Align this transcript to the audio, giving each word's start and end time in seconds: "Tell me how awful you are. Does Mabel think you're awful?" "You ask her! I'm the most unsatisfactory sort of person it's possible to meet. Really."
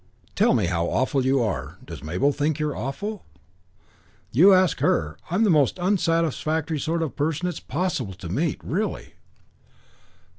"Tell 0.33 0.55
me 0.55 0.65
how 0.65 0.87
awful 0.87 1.23
you 1.27 1.43
are. 1.43 1.77
Does 1.85 2.03
Mabel 2.03 2.31
think 2.31 2.57
you're 2.57 2.75
awful?" 2.75 3.23
"You 4.31 4.51
ask 4.51 4.79
her! 4.79 5.15
I'm 5.29 5.43
the 5.43 5.51
most 5.51 5.77
unsatisfactory 5.77 6.79
sort 6.79 7.03
of 7.03 7.15
person 7.15 7.47
it's 7.47 7.59
possible 7.59 8.13
to 8.15 8.27
meet. 8.27 8.59
Really." 8.63 9.13